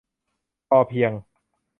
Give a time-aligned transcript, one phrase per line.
[0.67, 1.11] 'พอเพียง'